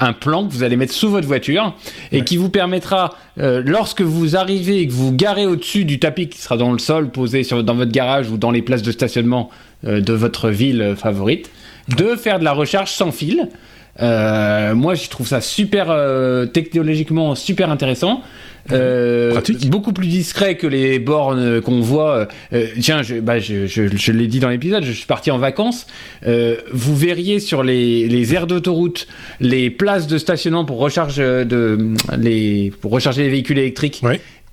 un, 0.00 0.12
plan 0.12 0.46
que 0.46 0.52
vous 0.52 0.62
allez 0.62 0.76
mettre 0.76 0.92
sous 0.92 1.10
votre 1.10 1.26
voiture 1.26 1.74
et 2.12 2.18
Ouais. 2.18 2.24
qui 2.24 2.36
vous 2.36 2.48
permettra, 2.50 3.14
euh, 3.38 3.62
lorsque 3.64 4.02
vous 4.02 4.36
arrivez 4.36 4.80
et 4.80 4.86
que 4.88 4.92
vous 4.92 5.12
garez 5.12 5.46
au-dessus 5.46 5.84
du 5.84 5.98
tapis 5.98 6.28
qui 6.28 6.38
sera 6.38 6.56
dans 6.56 6.72
le 6.72 6.78
sol, 6.78 7.10
posé 7.10 7.42
sur, 7.42 7.62
dans 7.62 7.74
votre 7.74 7.92
garage 7.92 8.30
ou 8.30 8.36
dans 8.36 8.50
les 8.50 8.62
places 8.62 8.82
de 8.82 8.92
stationnement 8.92 9.50
de 9.84 10.12
votre 10.12 10.50
ville 10.50 10.82
euh, 10.82 10.96
favorite, 10.96 11.50
de 11.96 12.16
faire 12.16 12.38
de 12.38 12.44
la 12.44 12.52
recharge 12.52 12.90
sans 12.90 13.12
fil. 13.12 13.48
Euh, 14.00 14.74
moi, 14.74 14.94
je 14.94 15.08
trouve 15.08 15.26
ça 15.26 15.40
super 15.40 15.86
euh, 15.90 16.46
technologiquement 16.46 17.34
super 17.34 17.70
intéressant. 17.70 18.22
Euh, 18.72 19.32
Pratique. 19.32 19.68
beaucoup 19.70 19.92
plus 19.92 20.06
discret 20.06 20.56
que 20.56 20.66
les 20.66 20.98
bornes 20.98 21.60
qu'on 21.60 21.80
voit. 21.80 22.28
Euh, 22.52 22.66
tiens, 22.80 23.02
je, 23.02 23.16
bah, 23.16 23.40
je, 23.40 23.66
je, 23.66 23.88
je 23.88 24.12
l'ai 24.12 24.26
dit 24.26 24.38
dans 24.38 24.50
l'épisode, 24.50 24.84
je 24.84 24.92
suis 24.92 25.06
parti 25.06 25.30
en 25.30 25.38
vacances. 25.38 25.86
Euh, 26.26 26.56
vous 26.70 26.94
verriez 26.94 27.40
sur 27.40 27.62
les, 27.62 28.06
les 28.06 28.34
aires 28.34 28.46
d'autoroute 28.46 29.08
les 29.40 29.70
places 29.70 30.06
de 30.06 30.18
stationnement 30.18 30.64
pour 30.64 30.78
recharge 30.78 31.16
de 31.16 31.94
les 32.16 32.72
pour 32.80 32.92
recharger 32.92 33.22
les 33.24 33.30
véhicules 33.30 33.58
électriques 33.58 34.02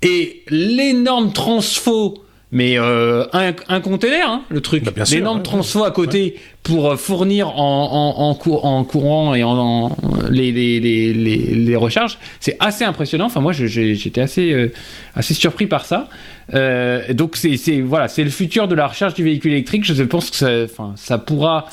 et 0.01 0.41
l'énorme 0.49 1.31
transfo. 1.33 2.23
Mais 2.49 2.79
euh, 2.79 3.25
un, 3.33 3.51
un 3.67 3.81
container, 3.81 4.29
hein, 4.29 4.41
le 4.49 4.61
truc. 4.61 4.85
Bah, 4.85 5.03
L'énorme 5.11 5.39
ouais, 5.39 5.43
transfo 5.43 5.83
à 5.83 5.91
côté 5.91 6.35
pour 6.63 6.91
euh, 6.91 6.95
fournir 6.95 7.49
en, 7.59 8.15
en, 8.17 8.21
en, 8.29 8.33
cour- 8.35 8.63
en 8.63 8.85
courant 8.85 9.35
et 9.35 9.43
en, 9.43 9.49
en- 9.57 9.97
les, 10.31 10.53
les, 10.53 10.79
les, 10.79 11.13
les, 11.13 11.37
les 11.55 11.75
recharges. 11.75 12.17
C'est 12.39 12.55
assez 12.61 12.85
impressionnant. 12.85 13.25
Enfin, 13.25 13.41
moi, 13.41 13.51
j'étais 13.51 14.21
assez, 14.21 14.53
euh, 14.53 14.71
assez 15.13 15.33
surpris 15.33 15.67
par 15.67 15.85
ça. 15.85 16.07
Euh, 16.53 17.13
donc, 17.13 17.35
c'est 17.35 17.57
c'est- 17.57 17.81
voilà, 17.81 18.07
c'est 18.07 18.23
le 18.23 18.29
futur 18.29 18.69
de 18.69 18.75
la 18.75 18.87
recharge 18.87 19.13
du 19.13 19.23
véhicule 19.25 19.51
électrique. 19.51 19.83
Je 19.83 20.03
pense 20.03 20.29
que 20.29 20.37
ça, 20.37 20.49
enfin, 20.63 20.93
ça 20.95 21.17
pourra 21.17 21.65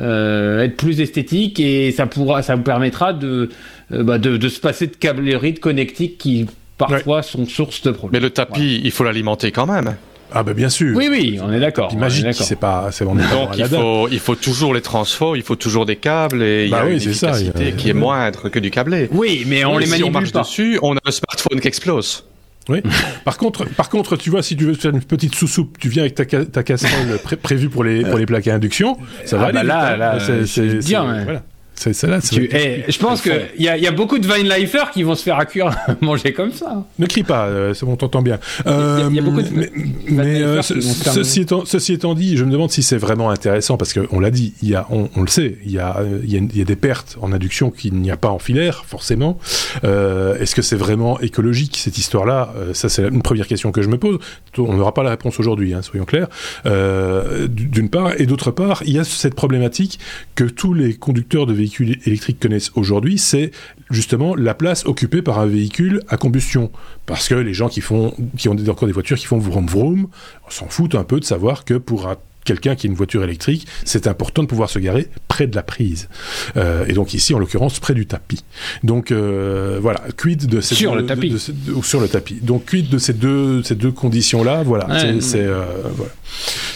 euh, 0.00 0.62
être 0.62 0.76
plus 0.76 1.00
esthétique 1.00 1.58
et 1.58 1.90
ça, 1.90 2.06
pourra, 2.06 2.42
ça 2.42 2.54
vous 2.54 2.62
permettra 2.62 3.12
de, 3.12 3.48
euh, 3.92 4.04
bah, 4.04 4.18
de, 4.18 4.36
de 4.36 4.48
se 4.48 4.60
passer 4.60 4.86
de 4.86 4.94
câblerie, 4.94 5.54
de 5.54 5.58
connectique 5.58 6.18
qui 6.18 6.46
parfois 6.78 7.22
sont 7.22 7.46
source 7.46 7.82
de 7.82 7.90
problèmes. 7.90 8.20
Mais 8.22 8.24
le 8.24 8.30
tapis, 8.30 8.80
il 8.84 8.90
faut 8.92 9.02
l'alimenter 9.02 9.50
quand 9.50 9.66
même. 9.66 9.96
Ah 10.32 10.42
bah 10.42 10.52
bien 10.54 10.68
sûr. 10.68 10.96
Oui, 10.96 11.08
oui, 11.10 11.38
on 11.42 11.52
est 11.52 11.60
d'accord. 11.60 11.94
Magique, 11.96 12.26
c'est 12.34 12.58
pas, 12.58 12.88
c'est 12.92 13.04
on 13.04 13.18
est 13.18 13.30
Donc 13.30 13.56
il 13.56 13.64
faut, 13.66 14.08
il 14.10 14.18
faut 14.20 14.34
toujours 14.34 14.74
les 14.74 14.80
transfos, 14.80 15.34
il 15.36 15.42
faut 15.42 15.56
toujours 15.56 15.86
des 15.86 15.96
câbles 15.96 16.42
et 16.42 16.64
il 16.64 16.68
y 16.68 16.70
Bah 16.70 16.80
a 16.82 16.86
oui, 16.86 16.92
une 16.94 17.00
ça, 17.12 17.30
efficacité 17.30 17.68
a- 17.68 17.72
qui 17.72 17.90
est 17.90 17.94
moindre 17.94 18.48
que 18.48 18.58
du 18.58 18.70
câblé. 18.70 19.08
Oui, 19.12 19.44
mais 19.46 19.64
on 19.64 19.78
les 19.78 19.86
si 19.86 19.92
on 19.92 19.96
manipule 20.10 20.12
marche 20.12 20.32
pas. 20.32 20.40
dessus, 20.42 20.78
on 20.82 20.94
a 20.96 21.00
le 21.04 21.12
smartphone 21.12 21.60
qui 21.60 21.68
explose. 21.68 22.24
Oui. 22.68 22.82
Par 23.24 23.36
contre, 23.38 23.64
par 23.64 23.88
contre, 23.88 24.16
tu 24.16 24.30
vois, 24.30 24.42
si 24.42 24.54
tu 24.56 24.64
veux 24.64 24.74
faire 24.74 24.92
une 24.92 25.02
petite 25.02 25.34
sous-soupe, 25.34 25.76
tu 25.80 25.88
viens 25.88 26.02
avec 26.02 26.14
ta, 26.14 26.24
ca- 26.28 26.44
ta 26.44 26.62
casserole 26.62 27.18
pré- 27.24 27.36
prévue 27.36 27.68
pour 27.68 27.82
les 27.82 28.04
pour 28.04 28.18
les 28.18 28.26
plaques 28.26 28.46
à 28.46 28.54
induction, 28.54 28.96
ça 29.24 29.38
va 29.38 29.44
Ah 29.44 29.48
aller. 29.48 29.54
bah 29.58 29.64
là, 29.64 29.92
hein. 29.94 29.96
là, 29.96 30.18
c'est 30.20 30.46
c'est- 30.46 30.62
ouais. 30.96 31.24
voilà. 31.24 31.42
C'est 31.82 31.94
c'est 31.94 32.06
là. 32.08 32.20
c'est- 32.20 32.34
Tu- 32.36 32.50
je 32.92 32.98
pense 32.98 33.22
qu'il 33.22 33.40
y 33.58 33.66
a, 33.66 33.78
y 33.78 33.86
a 33.86 33.90
beaucoup 33.90 34.18
de 34.18 34.26
Vinelifers 34.26 34.90
qui 34.92 35.02
vont 35.02 35.14
se 35.14 35.22
faire 35.22 35.38
à 35.38 35.46
cuire 35.46 35.70
manger 36.02 36.34
comme 36.34 36.52
ça. 36.52 36.84
Ne 36.98 37.06
crie 37.06 37.22
pas, 37.22 37.46
euh, 37.46 37.72
c'est 37.72 37.86
bon, 37.86 37.92
on 37.92 37.96
t'entend 37.96 38.20
bien. 38.20 38.38
y 38.66 38.68
a- 38.68 39.06
il 39.08 39.16
y 39.16 39.18
a 39.18 39.22
beaucoup 39.22 39.40
de- 39.40 39.70
mais, 40.10 40.42
euh, 40.42 40.60
ce- 40.60 40.78
ceci, 40.78 41.40
étant, 41.40 41.64
ceci 41.64 41.94
étant 41.94 42.12
dit, 42.14 42.36
je 42.36 42.44
me 42.44 42.52
demande 42.52 42.70
si 42.70 42.82
c'est 42.82 42.98
vraiment 42.98 43.30
intéressant 43.30 43.78
parce 43.78 43.94
qu'on 43.94 44.20
l'a 44.20 44.30
dit, 44.30 44.52
il 44.62 44.68
y 44.68 44.74
a, 44.74 44.86
on, 44.90 45.08
on 45.16 45.22
le 45.22 45.28
sait, 45.28 45.56
il 45.64 45.70
y 45.72 45.78
a, 45.78 45.96
euh, 46.00 46.20
il 46.22 46.30
y, 46.30 46.36
a, 46.36 46.40
il 46.40 46.58
y 46.58 46.60
a 46.60 46.64
des 46.66 46.76
pertes 46.76 47.16
en 47.22 47.32
induction 47.32 47.70
qu'il 47.70 47.94
n'y 47.94 48.10
a 48.10 48.18
pas 48.18 48.28
en 48.28 48.38
filaire, 48.38 48.84
forcément. 48.86 49.38
Euh, 49.84 50.36
Est-ce 50.38 50.54
que 50.54 50.60
c'est 50.62 50.76
vraiment 50.76 51.18
écologique 51.20 51.78
cette 51.78 51.96
histoire-là? 51.96 52.52
Euh, 52.58 52.74
Ça, 52.74 52.90
c'est 52.90 53.08
une 53.08 53.22
première 53.22 53.46
question 53.46 53.72
que 53.72 53.80
je 53.80 53.88
me 53.88 53.96
pose. 53.96 54.18
On 54.58 54.74
n'aura 54.74 54.92
pas 54.92 55.02
la 55.02 55.10
réponse 55.10 55.40
aujourd'hui, 55.40 55.72
hein, 55.72 55.80
soyons 55.80 56.04
clairs. 56.04 56.28
Euh, 56.66 57.48
D'une 57.48 57.88
part, 57.88 58.12
et 58.20 58.26
d'autre 58.26 58.50
part, 58.50 58.82
il 58.84 58.92
y 58.92 58.98
a 58.98 59.04
cette 59.04 59.34
problématique 59.34 59.98
que 60.34 60.44
tous 60.44 60.74
les 60.74 60.92
conducteurs 60.94 61.46
de 61.46 61.54
véhicules 61.54 61.69
électriques 62.06 62.40
connaissent 62.40 62.70
aujourd'hui, 62.74 63.18
c'est 63.18 63.50
justement 63.90 64.34
la 64.34 64.54
place 64.54 64.84
occupée 64.86 65.22
par 65.22 65.38
un 65.38 65.46
véhicule 65.46 66.02
à 66.08 66.16
combustion. 66.16 66.70
Parce 67.06 67.28
que 67.28 67.34
les 67.34 67.54
gens 67.54 67.68
qui 67.68 67.80
font, 67.80 68.14
qui 68.36 68.48
ont 68.48 68.56
encore 68.68 68.86
des 68.86 68.92
voitures 68.92 69.18
qui 69.18 69.26
font 69.26 69.38
vroom 69.38 69.66
vroom, 69.66 70.06
on 70.46 70.50
s'en 70.50 70.68
foutent 70.68 70.94
un 70.94 71.04
peu 71.04 71.20
de 71.20 71.24
savoir 71.24 71.64
que 71.64 71.74
pour 71.74 72.08
un- 72.08 72.16
quelqu'un 72.44 72.74
qui 72.74 72.86
a 72.86 72.90
une 72.90 72.96
voiture 72.96 73.22
électrique, 73.22 73.66
c'est 73.84 74.06
important 74.06 74.42
de 74.42 74.48
pouvoir 74.48 74.70
se 74.70 74.78
garer 74.78 75.08
près 75.28 75.46
de 75.46 75.54
la 75.54 75.62
prise. 75.62 76.08
Euh, 76.56 76.86
et 76.88 76.94
donc 76.94 77.12
ici, 77.12 77.34
en 77.34 77.38
l'occurrence, 77.38 77.78
près 77.80 77.92
du 77.94 78.06
tapis. 78.06 78.42
Donc 78.82 79.12
euh, 79.12 79.78
voilà, 79.80 80.00
quid 80.16 80.46
de 80.46 80.60
ces 80.62 80.74
Sur 80.74 80.92
deux- 80.92 81.00
le 81.00 81.06
tapis. 81.06 81.28
de- 81.30 81.74
de 81.76 81.82
sur 81.82 82.00
le 82.00 82.08
tapis. 82.08 82.38
Donc 82.42 82.64
quid 82.70 82.88
de 82.88 82.98
ces 82.98 83.12
deux 83.12 83.62
ces 83.62 83.74
deux 83.74 83.92
conditions 83.92 84.42
là, 84.42 84.62
voilà. 84.62 84.88
Ouais. 84.88 84.98
C'est 85.00 85.20
c'est, 85.20 85.44
euh, 85.44 85.64
voilà. 85.94 86.12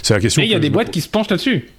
C'est 0.03 0.15
la 0.15 0.21
question. 0.21 0.43
Et 0.43 0.45
il 0.47 0.51
y 0.51 0.55
a 0.55 0.59
des 0.59 0.71
boîtes 0.71 0.91
qui 0.91 1.01
se 1.01 1.09
penchent 1.09 1.31
là-dessus. 1.31 1.71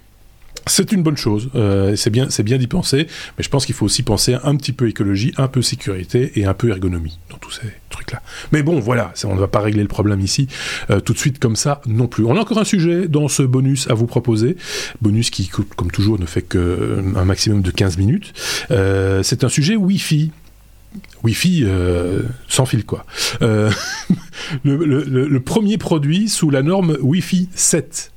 C'est 0.68 0.90
une 0.90 1.04
bonne 1.04 1.16
chose. 1.16 1.48
Euh, 1.54 1.94
c'est 1.94 2.10
bien, 2.10 2.26
d'y 2.26 2.66
penser, 2.66 3.06
mais 3.38 3.44
je 3.44 3.48
pense 3.48 3.66
qu'il 3.66 3.74
faut 3.74 3.86
aussi 3.86 4.02
penser 4.02 4.36
un 4.42 4.56
petit 4.56 4.72
peu 4.72 4.88
écologie, 4.88 5.32
un 5.36 5.46
peu 5.46 5.62
sécurité 5.62 6.32
et 6.34 6.44
un 6.44 6.54
peu 6.54 6.70
ergonomie 6.70 7.20
dans 7.30 7.38
tous 7.38 7.52
ces 7.52 7.68
trucs-là. 7.88 8.20
Mais 8.50 8.64
bon, 8.64 8.80
voilà, 8.80 9.12
on 9.24 9.36
ne 9.36 9.40
va 9.40 9.46
pas 9.46 9.60
régler 9.60 9.82
le 9.82 9.88
problème 9.88 10.20
ici 10.20 10.48
euh, 10.90 10.98
tout 10.98 11.12
de 11.12 11.18
suite 11.18 11.38
comme 11.38 11.54
ça 11.54 11.80
non 11.86 12.08
plus. 12.08 12.24
On 12.24 12.36
a 12.36 12.40
encore 12.40 12.58
un 12.58 12.64
sujet 12.64 13.06
dans 13.06 13.28
ce 13.28 13.44
bonus 13.44 13.88
à 13.88 13.94
vous 13.94 14.06
proposer, 14.06 14.56
bonus 15.00 15.30
qui, 15.30 15.48
comme 15.48 15.92
toujours, 15.92 16.18
ne 16.18 16.26
fait 16.26 16.42
que 16.42 16.58
euh, 16.58 17.24
maximum 17.24 17.62
de 17.62 17.70
15 17.70 17.96
minutes. 17.98 18.34
C'est 18.68 19.44
un 19.44 19.48
sujet 19.48 19.76
Wi-Fi. 19.76 20.32
Wi-Fi 21.22 21.66
sans 22.48 22.66
fil 22.66 22.84
quoi. 22.84 23.06
Le 24.64 25.38
premier 25.38 25.78
produit 25.78 26.28
sous 26.28 26.50
la 26.50 26.62
norme 26.62 26.96
Wi-Fi 27.00 27.48
7. 27.54 28.12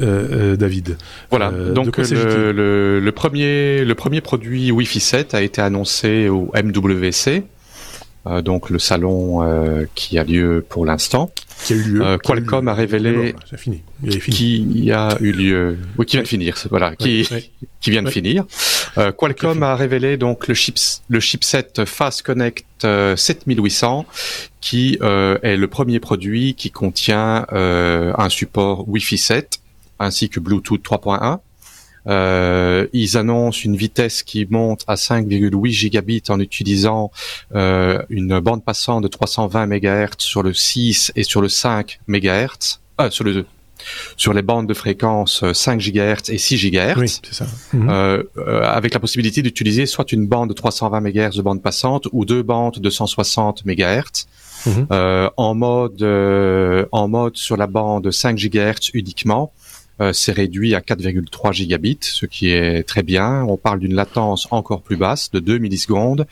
Euh, 0.00 0.52
euh, 0.52 0.56
David. 0.56 0.96
Voilà. 1.30 1.50
Euh, 1.50 1.72
Donc 1.72 1.96
le, 1.98 2.52
le, 2.52 3.00
le 3.00 3.12
premier 3.12 3.84
le 3.84 3.94
premier 3.94 4.20
produit 4.20 4.70
Wi-Fi 4.70 5.00
7 5.00 5.34
a 5.34 5.42
été 5.42 5.60
annoncé 5.60 6.28
au 6.28 6.50
MWC, 6.54 7.44
euh, 8.26 8.42
donc 8.42 8.70
le 8.70 8.78
salon 8.78 9.40
qui 9.94 10.18
a 10.18 10.24
lieu 10.24 10.64
pour 10.68 10.84
l'instant, 10.86 11.30
qui 11.64 11.72
a 11.72 11.76
eu 11.76 11.82
lieu. 11.82 12.00
Euh, 12.02 12.18
qui 12.18 12.32
a 12.32 12.34
eu 12.36 12.38
Qualcomm 12.42 12.64
lieu. 12.66 12.70
a 12.70 12.74
révélé- 12.74 13.34
C'est 13.48 13.58
fini. 13.58 13.82
Il 14.04 14.20
fini. 14.20 14.36
qui 14.36 14.92
a 14.92 15.16
eu 15.20 15.32
lieu, 15.32 15.78
oui, 15.98 16.06
qui 16.06 16.16
vient 16.16 16.22
de 16.22 16.28
finir, 16.28 16.54
voilà, 16.70 16.94
qui 16.94 17.26
Ouais, 17.30 17.50
qui 17.80 17.90
vient 17.90 18.02
de 18.02 18.10
finir. 18.10 18.44
Euh, 18.96 19.12
Qualcomm 19.12 19.62
a 19.62 19.74
révélé 19.76 20.16
donc 20.16 20.48
le, 20.48 20.54
chips, 20.54 21.02
le 21.08 21.20
chipset 21.20 21.68
Fast 21.84 22.22
Connect 22.22 22.64
euh, 22.84 23.16
7800 23.16 24.06
qui 24.60 24.98
est 25.00 25.56
le 25.56 25.66
premier 25.66 26.00
produit 26.00 26.54
qui 26.54 26.70
contient 26.70 27.46
un 27.52 28.28
support 28.28 28.88
Wi-Fi 28.88 29.16
7 29.18 29.58
ainsi 29.98 30.28
que 30.28 30.40
Bluetooth 30.40 30.82
3.1. 30.82 31.38
Euh, 32.06 32.86
ils 32.94 33.18
annoncent 33.18 33.60
une 33.64 33.76
vitesse 33.76 34.22
qui 34.22 34.46
monte 34.48 34.82
à 34.86 34.94
5,8 34.94 35.70
gigabits 35.70 36.22
en 36.28 36.40
utilisant 36.40 37.10
euh, 37.54 38.02
une 38.08 38.40
bande 38.40 38.64
passante 38.64 39.02
de 39.02 39.08
320 39.08 39.66
MHz 39.66 40.10
sur 40.18 40.42
le 40.42 40.54
6 40.54 41.12
et 41.16 41.22
sur 41.22 41.42
le 41.42 41.48
5 41.48 42.00
MHz, 42.06 42.80
euh, 43.00 43.10
sur 43.10 43.24
le 43.24 43.44
sur 44.16 44.32
les 44.32 44.42
bandes 44.42 44.66
de 44.66 44.74
fréquence 44.74 45.42
euh, 45.42 45.52
5 45.52 45.80
GHz 45.80 46.30
et 46.30 46.38
6 46.38 46.70
GHz 46.70 46.98
Oui, 46.98 47.08
c'est 47.08 47.34
ça. 47.34 47.46
Mhm. 47.72 47.88
euh, 47.90 48.22
euh, 48.38 48.62
avec 48.64 48.92
la 48.94 49.00
possibilité 49.00 49.42
d'utiliser 49.42 49.86
soit 49.86 50.10
une 50.12 50.26
bande 50.26 50.48
de 50.48 50.54
320 50.54 51.00
MHz 51.00 51.36
de 51.36 51.42
bande 51.42 51.62
passante 51.62 52.08
ou 52.12 52.24
deux 52.24 52.42
bandes 52.42 52.78
de 52.78 52.90
160 52.90 53.64
MHz. 53.64 54.26
Euh, 54.90 55.30
en 55.36 55.54
mode 55.54 56.02
en 56.90 57.08
mode 57.08 57.36
sur 57.36 57.56
la 57.56 57.66
bande 57.68 58.10
5 58.10 58.36
GHz 58.36 58.90
uniquement, 58.92 59.52
euh, 60.00 60.12
c'est 60.12 60.32
réduit 60.32 60.74
à 60.74 60.80
4,3 60.80 61.52
gigabits, 61.52 61.98
ce 62.02 62.26
qui 62.26 62.50
est 62.50 62.82
très 62.86 63.02
bien. 63.02 63.42
On 63.44 63.56
parle 63.56 63.80
d'une 63.80 63.94
latence 63.94 64.46
encore 64.50 64.82
plus 64.82 64.96
basse, 64.96 65.30
de 65.30 65.38
2 65.40 65.58
millisecondes. 65.58 66.26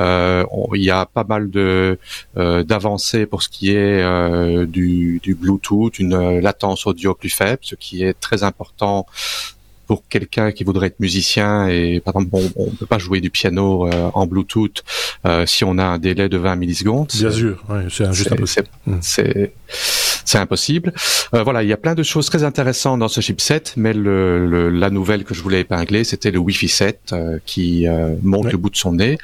Euh, 0.00 0.44
on- 0.50 0.74
il 0.74 0.82
y 0.82 0.90
a 0.90 1.06
pas 1.06 1.24
mal 1.24 1.50
de 1.50 1.98
euh, 2.36 2.62
d'avancées 2.64 3.26
pour 3.26 3.42
ce 3.42 3.48
qui 3.48 3.70
est 3.70 4.02
euh, 4.02 4.66
du, 4.66 5.20
du 5.22 5.34
Bluetooth, 5.34 5.98
une 5.98 6.38
latence 6.40 6.86
audio 6.86 7.14
plus 7.14 7.30
faible, 7.30 7.58
ce 7.62 7.74
qui 7.74 8.02
est 8.04 8.14
très 8.18 8.42
important 8.42 9.06
pour 9.86 10.02
quelqu'un 10.08 10.50
qui 10.50 10.64
voudrait 10.64 10.86
être 10.86 10.98
musicien 10.98 11.68
et 11.68 12.00
par 12.00 12.14
exemple 12.16 12.30
on, 12.56 12.62
on 12.64 12.70
peut 12.70 12.86
pas 12.86 12.96
jouer 12.96 13.20
du 13.20 13.28
piano 13.28 13.86
euh, 13.86 14.10
en 14.14 14.26
Bluetooth 14.26 14.82
euh, 15.26 15.44
si 15.44 15.62
on 15.62 15.76
a 15.76 15.84
un 15.84 15.98
délai 15.98 16.30
de 16.30 16.38
20 16.38 16.56
millisecondes. 16.56 17.08
Bien 17.14 17.30
sûr, 17.30 17.62
ouais, 17.68 17.82
c'est 17.90 18.10
juste 18.14 18.30
C'est- 18.30 18.32
impossible. 18.32 18.68
C'est- 20.24 20.38
impossible. 20.38 20.92
Euh, 21.34 21.42
voilà, 21.42 21.62
il 21.62 21.68
y 21.68 21.72
a 21.72 21.76
plein 21.76 21.94
de 21.94 22.02
choses 22.02 22.26
très 22.26 22.44
intéressantes 22.44 22.98
dans 23.00 23.08
ce 23.08 23.20
chipset, 23.20 23.62
mais 23.76 23.92
le, 23.94 24.46
le- 24.46 24.68
la 24.70 24.90
nouvelle 24.90 25.24
que 25.24 25.32
je 25.34 25.42
voulais 25.42 25.60
épingler, 25.60 26.04
c'était 26.04 26.30
le 26.30 26.38
Wi-Fi 26.38 26.68
7 26.68 27.10
euh, 27.12 27.38
qui 27.46 27.86
euh, 27.88 28.14
monte 28.22 28.46
Ouais. 28.46 28.52
le 28.52 28.58
bout 28.58 28.70
de 28.70 28.76
son 28.76 28.92
nez. 28.92 29.18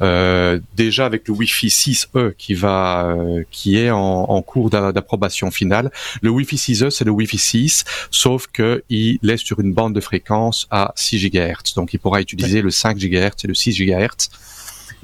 Euh, 0.00 0.58
déjà 0.76 1.04
avec 1.06 1.28
le 1.28 1.34
Wi-Fi 1.34 1.68
6E 1.68 2.32
qui 2.36 2.54
va, 2.54 3.06
euh, 3.16 3.42
qui 3.50 3.76
est 3.78 3.90
en, 3.90 3.98
en 3.98 4.42
cours 4.42 4.70
d'a- 4.70 4.92
d'approbation 4.92 5.50
finale. 5.50 5.90
Le 6.22 6.30
Wi-Fi 6.30 6.56
6E, 6.56 6.90
c'est 6.90 7.04
le 7.04 7.10
Wi-Fi 7.10 7.38
6, 7.38 7.84
sauf 8.10 8.46
que 8.52 8.82
il 8.88 9.18
est 9.28 9.36
sur 9.36 9.60
une 9.60 9.72
bande 9.74 9.94
de 9.94 10.00
fréquence 10.00 10.66
à 10.70 10.92
6 10.96 11.18
GHz. 11.30 11.74
Donc, 11.76 11.92
il 11.94 11.98
pourra 11.98 12.20
utiliser 12.20 12.62
le 12.62 12.70
5 12.70 12.96
GHz 12.98 13.44
et 13.44 13.46
le 13.48 13.54
6 13.54 13.72
GHz. 13.76 14.28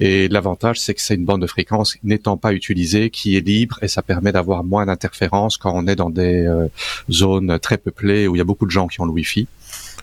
Et 0.00 0.28
l'avantage, 0.28 0.80
c'est 0.80 0.94
que 0.94 1.00
c'est 1.00 1.14
une 1.14 1.24
bande 1.24 1.42
de 1.42 1.46
fréquence 1.46 1.96
n'étant 2.02 2.36
pas 2.36 2.52
utilisée, 2.52 3.10
qui 3.10 3.36
est 3.36 3.46
libre, 3.46 3.78
et 3.82 3.88
ça 3.88 4.02
permet 4.02 4.32
d'avoir 4.32 4.64
moins 4.64 4.86
d'interférences 4.86 5.56
quand 5.56 5.72
on 5.74 5.86
est 5.86 5.96
dans 5.96 6.10
des 6.10 6.46
euh, 6.46 6.66
zones 7.10 7.58
très 7.58 7.78
peuplées 7.78 8.28
où 8.28 8.34
il 8.36 8.38
y 8.38 8.42
a 8.42 8.44
beaucoup 8.44 8.66
de 8.66 8.70
gens 8.70 8.86
qui 8.86 9.00
ont 9.00 9.04
le 9.06 9.12
Wi-Fi. 9.12 9.46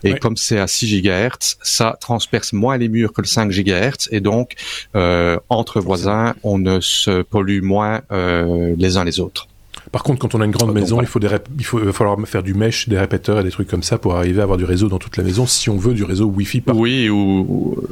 Et 0.03 0.15
comme 0.19 0.37
c'est 0.37 0.59
à 0.59 0.67
6 0.67 1.01
GHz, 1.01 1.57
ça 1.63 1.97
transperce 1.99 2.53
moins 2.53 2.77
les 2.77 2.89
murs 2.89 3.11
que 3.13 3.21
le 3.21 3.27
5 3.27 3.49
GHz, 3.49 4.09
et 4.11 4.19
donc 4.19 4.53
euh, 4.95 5.37
entre 5.49 5.79
voisins, 5.79 6.35
on 6.43 6.57
ne 6.59 6.79
se 6.79 7.21
pollue 7.23 7.61
moins 7.63 8.01
euh, 8.11 8.75
les 8.77 8.97
uns 8.97 9.03
les 9.03 9.19
autres. 9.19 9.47
Par 9.91 10.03
contre, 10.03 10.19
quand 10.19 10.35
on 10.35 10.41
a 10.41 10.45
une 10.45 10.51
grande 10.51 10.69
Donc, 10.69 10.77
maison, 10.77 10.99
il 11.01 11.07
faut 11.07 11.19
des 11.19 11.29
il 11.57 11.63
faut 11.65 11.79
il 11.79 11.85
va 11.85 11.93
falloir 11.93 12.17
faire 12.27 12.43
du 12.43 12.53
mesh, 12.53 12.89
des 12.89 12.97
répéteurs 12.97 13.39
et 13.39 13.43
des 13.43 13.51
trucs 13.51 13.67
comme 13.67 13.83
ça 13.83 13.97
pour 13.97 14.15
arriver 14.15 14.41
à 14.41 14.43
avoir 14.43 14.57
du 14.57 14.65
réseau 14.65 14.89
dans 14.89 14.99
toute 14.99 15.15
la 15.17 15.23
maison 15.23 15.45
si 15.45 15.69
on 15.69 15.77
veut 15.77 15.93
du 15.93 16.03
réseau 16.03 16.25
Wi-Fi 16.25 16.61
par 16.61 16.75
Oui, 16.75 17.09
ou, 17.09 17.45
ou- 17.47 17.83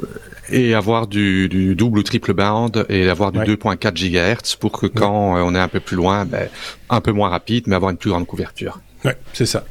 et 0.54 0.74
avoir 0.74 1.06
du, 1.08 1.48
du 1.48 1.74
double 1.74 1.98
ou 1.98 2.02
triple 2.04 2.32
band 2.32 2.70
et 2.88 3.08
avoir 3.08 3.32
du 3.32 3.38
Ouais. 3.40 3.46
2.4 3.46 3.92
GHz 3.94 4.56
pour 4.56 4.72
que 4.72 4.86
quand 4.86 5.36
euh, 5.36 5.42
on 5.42 5.54
est 5.54 5.58
un 5.58 5.68
peu 5.68 5.80
plus 5.80 5.96
loin, 5.96 6.24
ben, 6.24 6.48
un 6.88 7.00
peu 7.00 7.10
moins 7.12 7.28
rapide, 7.28 7.64
mais 7.66 7.74
avoir 7.74 7.90
une 7.90 7.96
plus 7.96 8.10
grande 8.10 8.26
couverture. 8.26 8.80
Ouais, 9.04 9.16
c'est 9.34 9.46
ça. 9.46 9.64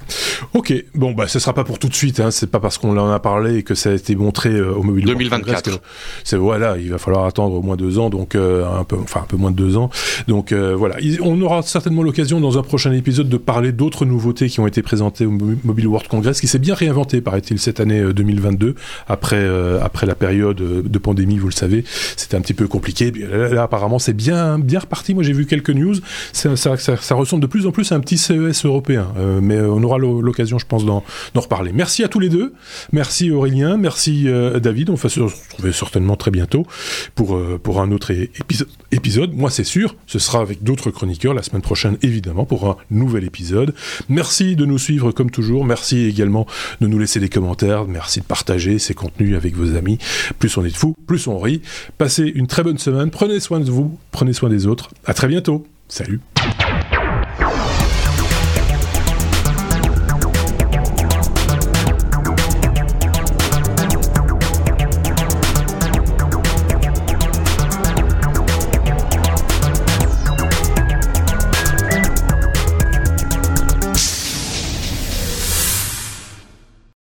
Ok, 0.54 0.74
bon 0.94 1.12
bah 1.13 1.28
ce 1.28 1.40
sera 1.40 1.54
pas 1.54 1.63
pour 1.63 1.80
tout 1.80 1.88
de 1.90 1.96
suite. 1.96 2.20
Hein. 2.20 2.30
C'est 2.32 2.50
pas 2.52 2.60
parce 2.60 2.78
qu'on 2.78 2.96
en 2.98 3.10
a 3.10 3.20
parlé 3.20 3.58
et 3.58 3.63
que 3.63 3.74
ça 3.75 3.90
a 3.90 3.94
été 3.94 4.16
montré 4.16 4.50
euh, 4.52 4.74
au 4.74 4.84
mobile. 4.84 5.06
World 5.06 5.18
2024. 5.20 5.63
Congress 5.63 5.78
que 5.80 5.84
C'est 6.24 6.38
voilà, 6.38 6.78
il 6.78 6.92
va 6.92 6.98
falloir 7.00 7.25
attendre 7.25 7.56
au 7.56 7.62
moins 7.62 7.75
deux 7.75 7.98
ans, 7.98 8.10
donc 8.10 8.36
euh, 8.36 8.66
un 8.80 8.84
peu, 8.84 8.96
enfin 9.02 9.22
un 9.22 9.25
peu 9.28 9.38
moins 9.38 9.52
de 9.52 9.56
deux 9.56 9.75
ans. 9.78 9.90
Donc 10.28 10.52
euh, 10.52 10.75
voilà, 10.75 11.00
Il- 11.02 11.22
on 11.22 11.40
aura 11.42 11.62
certainement 11.63 12.04
l'occasion 12.04 12.40
dans 12.40 12.58
un 12.58 12.62
prochain 12.63 12.92
épisode 12.94 13.30
de 13.30 13.38
parler 13.38 13.72
d'autres 13.72 14.06
nouveautés 14.06 14.50
qui 14.50 14.60
ont 14.60 14.68
été 14.68 14.82
présentées 14.84 15.25
au 15.25 15.32
Mo- 15.32 15.56
Mobile 15.63 15.88
World 15.88 16.08
Congress, 16.10 16.40
qui 16.40 16.48
s'est 16.48 16.60
bien 16.60 16.75
réinventé, 16.75 17.22
paraît-il, 17.22 17.58
cette 17.60 17.80
année 17.80 18.00
euh, 18.02 18.13
2022 18.13 18.75
après 19.08 19.38
euh, 19.38 19.80
après 19.82 20.06
la 20.06 20.16
période 20.16 20.62
euh, 20.62 20.82
de 20.84 20.98
pandémie. 21.00 21.38
Vous 21.38 21.48
le 21.48 21.54
savez, 21.54 21.84
c'était 22.18 22.38
un 22.38 22.42
petit 22.42 22.54
peu 22.54 22.68
compliqué. 22.68 23.12
Là, 23.12 23.50
là, 23.50 23.63
apparemment, 23.63 23.98
c'est 24.00 24.13
bien 24.13 24.60
bien 24.60 24.80
reparti. 24.80 25.13
Moi, 25.16 25.24
j'ai 25.24 25.34
vu 25.34 25.46
quelques 25.48 25.72
news. 25.72 25.96
Ça, 26.34 26.56
ça, 26.56 26.78
ça, 26.78 26.98
ça 26.98 27.16
ressemble 27.16 27.42
de 27.42 27.48
plus 27.48 27.66
en 27.66 27.72
plus 27.72 27.92
à 27.92 27.96
un 27.96 28.00
petit 28.00 28.18
CES 28.18 28.66
européen. 28.66 29.08
Euh, 29.24 29.39
mais 29.42 29.60
on 29.60 29.82
aura 29.84 29.98
l'occasion, 29.98 30.58
je 30.60 30.65
pense, 30.65 30.86
d'en 30.86 31.03
reparler. 31.36 31.72
Merci 31.74 32.03
à 32.03 32.08
tous 32.08 32.20
les 32.20 32.30
deux. 32.30 32.53
Merci 32.92 33.32
Aurélien, 33.32 33.77
merci 33.77 34.27
David. 34.62 34.89
On 34.89 34.96
va 34.96 35.10
se 35.10 35.20
retrouver 35.20 35.72
certainement 35.72 36.15
très 36.15 36.32
bientôt 36.32 36.65
pour, 37.15 37.39
pour 37.62 37.82
un 37.82 37.92
autre 37.92 38.12
épisode. 38.92 39.34
Moi, 39.34 39.50
c'est 39.50 39.63
sûr, 39.63 39.96
ce 40.08 40.20
sera 40.20 40.39
avec 40.39 40.63
d'autres 40.63 40.92
chroniqueurs 40.92 41.34
la 41.34 41.44
semaine 41.44 41.62
prochaine, 41.62 41.98
évidemment, 42.01 42.46
pour 42.46 42.68
un 42.68 42.77
nouvel 42.92 43.24
épisode. 43.24 43.74
Merci 44.10 44.56
de 44.56 44.65
nous 44.65 44.77
suivre 44.77 45.12
comme 45.12 45.32
toujours. 45.32 45.65
Merci 45.65 46.06
également 46.06 46.46
de 46.82 46.88
nous 46.88 47.00
laisser 47.00 47.20
des 47.20 47.30
commentaires. 47.30 47.86
Merci 47.86 48.20
de 48.20 48.25
partager 48.25 48.80
ces 48.80 48.94
contenus 48.94 49.36
avec 49.36 49.56
vos 49.56 49.75
amis. 49.75 49.98
Plus 50.39 50.56
on 50.58 50.65
est 50.65 50.72
de 50.72 50.77
fous, 50.77 50.96
plus 51.08 51.27
on 51.27 51.39
rit. 51.39 51.62
Passez 51.98 52.24
une 52.24 52.48
très 52.48 52.63
bonne 52.63 52.77
semaine. 52.77 53.12
Prenez 53.12 53.39
soin 53.39 53.60
de 53.60 53.70
vous, 53.70 53.98
prenez 54.12 54.34
soin 54.34 54.50
des 54.50 54.68
autres. 54.68 54.89
À 55.06 55.13
très 55.13 55.27
bientôt. 55.27 55.65
Salut. 55.88 56.22